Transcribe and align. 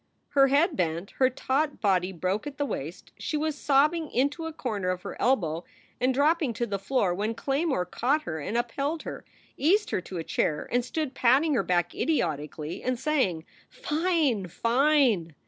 Her 0.29 0.47
head 0.47 0.75
bent, 0.75 1.11
her 1.19 1.29
taut 1.29 1.79
body 1.79 2.11
broke 2.11 2.47
at 2.47 2.57
the 2.57 2.65
waist, 2.65 3.11
she 3.19 3.37
war 3.37 3.51
sobbing 3.51 4.09
into 4.09 4.47
a 4.47 4.51
corner 4.51 4.89
of 4.89 5.03
her 5.03 5.15
elbow 5.21 5.63
and 5.99 6.11
dropping 6.11 6.53
to 6.53 6.65
the 6.65 6.79
floor 6.79 7.13
when 7.13 7.35
Claymore 7.35 7.85
caught 7.85 8.23
her 8.23 8.39
and 8.39 8.57
upheld 8.57 9.03
her, 9.03 9.23
eased 9.57 9.91
her 9.91 10.01
to 10.01 10.15
Q 10.15 10.23
chair, 10.23 10.67
and 10.71 10.83
stood 10.83 11.13
patting 11.13 11.53
her 11.53 11.61
back 11.61 11.93
idiotically 11.93 12.81
and 12.81 12.97
saying 12.97 13.45
1. 13.75 13.83
"Fine! 14.07 14.47
Fine!" 14.47 15.35